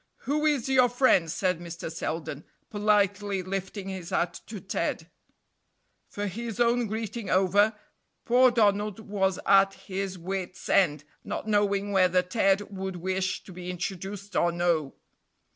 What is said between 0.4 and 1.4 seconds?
is your friend?"